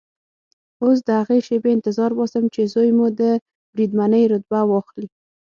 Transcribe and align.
اوس 0.83 0.97
د 1.07 1.09
هغې 1.19 1.39
شېبې 1.47 1.69
انتظار 1.73 2.11
باسم 2.19 2.43
چې 2.53 2.61
زوی 2.73 2.89
مو 2.97 3.07
د 3.19 3.21
بریدمنۍ 3.73 4.23
رتبه 4.33 4.59
واخلي. 4.65 5.09